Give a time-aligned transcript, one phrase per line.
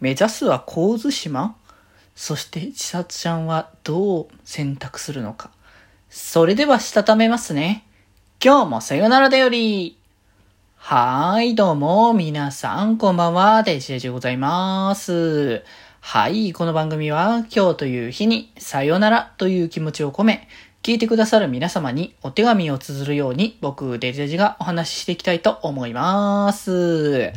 [0.00, 1.56] 目指すは神津島？
[2.14, 5.50] そして千里ちゃんはどう選択するのか？
[6.10, 7.84] それではしたためますね。
[8.42, 9.98] 今日もさよならだより。
[10.76, 15.64] はーい、どうも、皆さん、こんばんは、デジェジでございます。
[16.00, 20.46] はい、この番組は、今日という日に、さよならという気持ちを込め、
[20.84, 27.32] 聞いてくださる皆様にお手紙を綴るように、僕、デジェジがお話ししていきたいと思います。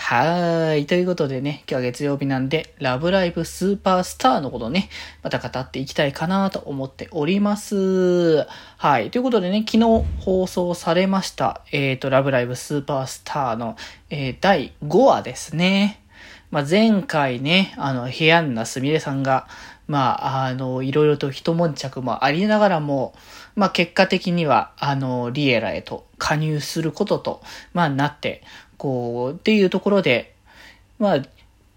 [0.00, 0.86] はい。
[0.86, 4.88] ということでね、今日は月曜日なんで、ラブライブスーパースターのことね、
[5.24, 8.46] また語っていきたいかなと思っております。
[8.78, 9.10] はい。
[9.10, 13.76] ということでね、昨日放送されました、えっ、ー、と、ラブライブスーパースターの、
[14.08, 16.00] えー、第5話ですね。
[16.52, 19.48] まあ、前回ね、あの、部屋んなすみれさんが、
[19.88, 23.14] まあ、あの、いろいろと一悶着もありながらも、
[23.56, 27.42] まあ、結果的には、あの、リエラへと加入することと、
[27.72, 28.42] まあ、なって、
[28.78, 30.34] こう、っていうところで、
[30.98, 31.22] まあ、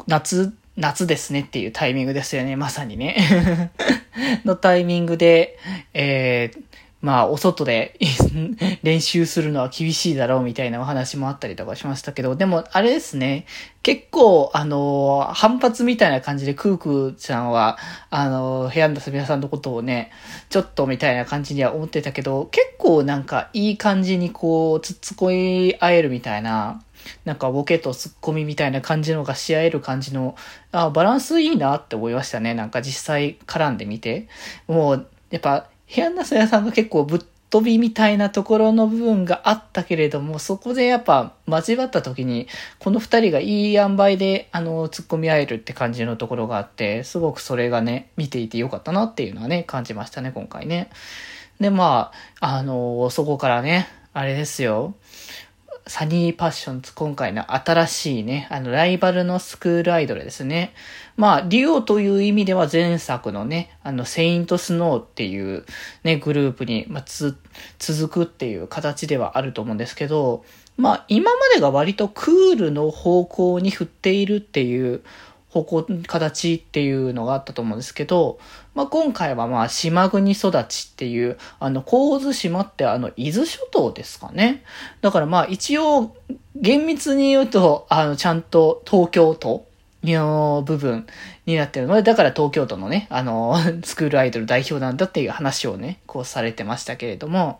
[0.08, 3.72] 夏、夏ですねっていうタイミングですよね、まさにね。
[4.46, 5.58] のタイミングで、
[5.94, 6.62] えー、
[7.02, 7.98] まあ、お外で
[8.84, 13.46] 練習するのは厳しいだろうみたいなお話もあったりとかしましたけど、でも、あれですね、
[13.82, 17.80] 結構、あの、反発みたいな感じで、クークーちゃんは、
[18.12, 20.12] あの、部屋のすみさんのことをね、
[20.50, 26.84] ちょっとみたいな感じには思ってたけど、結構なんかいい感じにこう、つっつこい合えるみたいな、
[27.26, 30.36] なんかボケとツッコミみたいな感じのがし合える感じの、
[30.72, 32.54] あバランスいいなって思いましたね。
[32.54, 34.28] なんか実際絡んでみて。
[34.68, 37.20] もう、やっぱ、部屋のそやさんが結構ぶっ
[37.52, 42.48] 飛びみたいなところの部分があったけれども、そこでやっぱ交わった時に、
[42.80, 50.90] この二人がいい塩梅で、あの、突っ込み合えるって感じのところがあって、すごくそれがね、見ていてよかったなっていうのはね、感じましたね、今回ね。
[51.60, 54.96] で、まあ、あの、そこからね、あれですよ。
[55.88, 60.74] サニーパッションズ、今回の新しいね、あの、ライバルのスクールアイドルですね。
[61.18, 65.66] まあ、リオという意味では前作のね、あの、セイントスノーっていう
[66.04, 67.36] ね、グループに、まあ、つ、
[67.80, 70.46] 続くっていう形ではあると思うんですけど、
[70.78, 75.02] まあ、今までが割とクールの方向に振っているっていう
[75.52, 78.40] 方向、形っていうのがあったと思うんですけど、
[78.74, 84.64] まあ、今回はまあ、島国育ちっていう、あの、神津島ってあの、伊豆諸島ですかね。
[85.02, 86.16] だからまあ、一応、
[86.56, 89.66] 厳密に言うと、あの、ちゃんと東京都
[90.04, 91.06] の部分
[91.46, 97.60] になってるので、だから東京都のね、あの、 スクールアイドル代表なんだっていう話をね、こうされてましたけれども、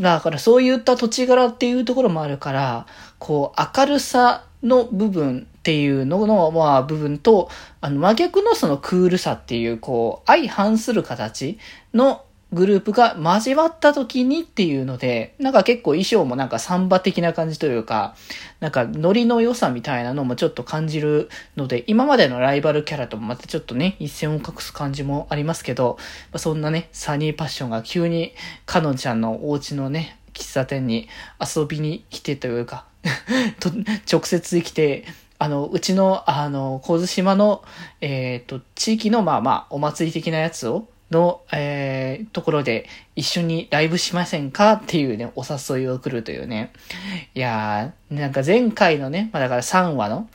[0.00, 2.86] だからそういった土地柄っていうところもあるから、
[3.20, 7.50] こう、明るさの部分っていうのの、まあ、部分と、
[7.80, 11.58] あの、真逆のそのクールさっていう、こう、相反する形
[11.92, 18.14] のグループが交わった時にっていうので、なんか結構衣装もなんかサンバ的な感じというか、
[18.60, 25.96] なんかノリの良さみたいなのもちょっと感じるので、今までのライバルキャラともまたちょっとね、一線を画す感じもありますけど、
[26.30, 28.34] まあ、そんなね、サニーパッションが急に、
[28.66, 31.08] かのちゃんのお家のね、喫茶店に
[31.40, 32.86] 遊びに来てというか、
[34.10, 35.04] 直接来て、
[35.38, 37.62] あの、うちの、あの、神津島の、
[38.00, 46.72] えっ、ー、と、地域の、まあまあ、お祭り的なやつを、の、えー、ところで一緒にライブしませんかっていうね、お誘いを来るというね。
[47.34, 50.28] いやー、なんか前回のね、まあだから3話の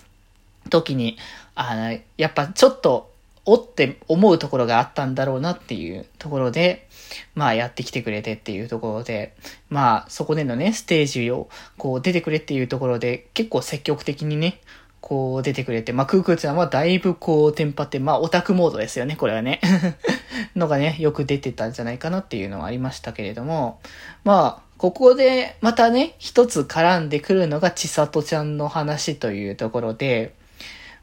[0.70, 1.18] 時に、
[1.56, 3.12] あの、やっぱちょっと、
[3.44, 6.88] おって思うところがあったんだろうなっていうところで、
[7.34, 9.34] まあやってきてくれてっていうところで、
[9.70, 14.62] まあそこでのね、ステージをこう出てくれっていうところで結構積極的にね、
[15.02, 19.60] こう出てくれて、まあ、クークーちゃんはだいぶこうテンパって、まあ、オタクモードですよね、これはね。
[20.56, 23.80] のがね、よく出てたんじゃないかなっていうのはありましたけれども、
[24.24, 30.34] まあ、ここでまたね、一つ絡んでくるのが千里ちゃんの話というところで、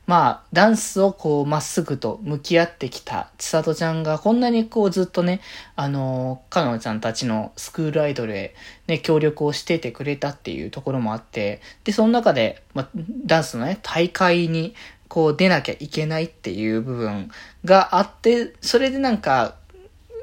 [0.08, 5.42] まあ、ダンスをこう、まっすぐと向き合ってきた千里ちゃんが、こんなにこう、ずっとね、
[5.76, 8.54] あの、かのちゃんたちのスクールアイドルへ
[8.86, 12.88] ね、協力をしててくれたっていうところもあって、で、その中で、まあ
[13.26, 14.74] ダンスのね、大会に、
[15.08, 17.30] こう、出なきゃいけないっていう部分
[17.66, 19.56] があって、それでなんか、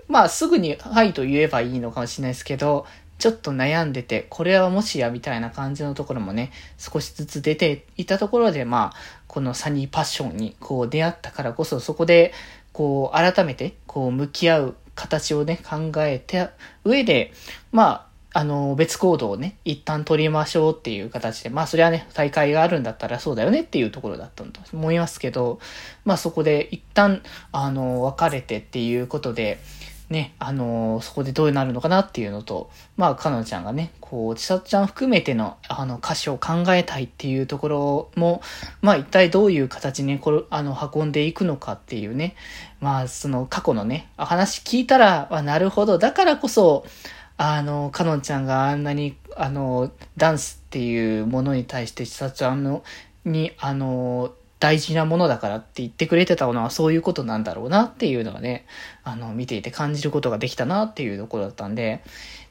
[0.08, 8.98] まあ、すぐに、はいと言えばいいのかもしれないですけど、ちょっと悩んでて、これはもしやみたいな感じのところもね、少しずつ出ていたところで、まあ、
[9.28, 12.34] このサニーパッションにこう出会ったからこそ、そこで、
[12.74, 16.50] こう、改めて、こう、向き合う形をね、考えて、
[16.84, 17.32] 上で、
[17.72, 25.60] まあ、あの、別行動をね、一旦取りましょうっていう形で、まあそれはね、大会があるんだったらそうだよねっていうところだったと思いますけど、
[26.04, 27.22] まあそこで一旦、
[27.54, 29.58] あの、別れてっていうことで、
[30.10, 38.42] ね、あのー、そこでどうなるのかなっていうのと、まあ、かのちゃんがね、こう、ちさちゃん含めての、あの、歌詞を考えたいっていうところも、
[38.82, 42.36] まあ、一体どういう形に、これ、あの、運んでいくのかっていうね、
[42.82, 46.86] まあ、その、過去のね、話聞いたら、あ、なるほど、だからこそ、
[47.38, 52.84] あの、かのんちゃんがあんなに、あの、ダンスっていうものに対して、ちさちゃんの、
[53.26, 58.66] に、あの、大事なものだからって言ってくれてたのはそういうことなんだろうなっていうのがね、
[59.04, 62.02] あの、見ていて感じることができたなっていうところだったんで、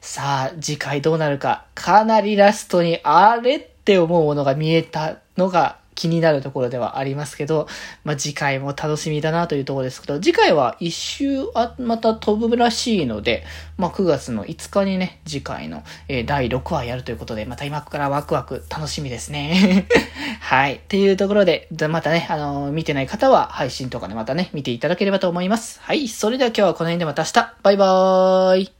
[0.01, 7.67] さあ、次回どうなるか、かなりラストにあれって思うものが見えたのが気になるところではありますけど、
[8.03, 13.45] まあ、次回も楽しみだなというところですけど、次回は一周あ、また飛ぶらしいので、
[13.77, 19.87] まあ、9月の5日にね、次回の、えー、第6話やるということで、また今からワクワク楽しみですね。
[20.41, 20.75] はい。
[20.75, 25.79] っていうところで、またね、あのー、見てない方は配信とかでまたね、見ていただければと思います。
[25.81, 26.07] はい。
[26.07, 27.53] それでは今日はこの辺でまた明日。
[27.63, 28.74] バイバーイ。